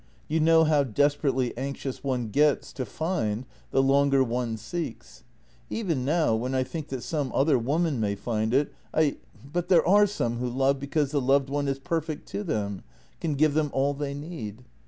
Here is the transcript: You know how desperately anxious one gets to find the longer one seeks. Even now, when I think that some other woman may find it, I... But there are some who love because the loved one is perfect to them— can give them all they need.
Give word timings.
You 0.27 0.39
know 0.39 0.63
how 0.63 0.83
desperately 0.83 1.55
anxious 1.55 2.03
one 2.03 2.29
gets 2.29 2.73
to 2.73 2.87
find 2.87 3.45
the 3.69 3.83
longer 3.83 4.23
one 4.23 4.57
seeks. 4.57 5.23
Even 5.69 6.03
now, 6.03 6.33
when 6.33 6.55
I 6.55 6.63
think 6.63 6.87
that 6.87 7.03
some 7.03 7.31
other 7.35 7.59
woman 7.59 7.99
may 7.99 8.15
find 8.15 8.51
it, 8.51 8.73
I... 8.95 9.17
But 9.53 9.67
there 9.67 9.87
are 9.87 10.07
some 10.07 10.37
who 10.37 10.49
love 10.49 10.79
because 10.79 11.11
the 11.11 11.21
loved 11.21 11.51
one 11.51 11.67
is 11.67 11.77
perfect 11.77 12.27
to 12.29 12.43
them— 12.43 12.81
can 13.21 13.35
give 13.35 13.53
them 13.53 13.69
all 13.73 13.93
they 13.93 14.15
need. 14.15 14.63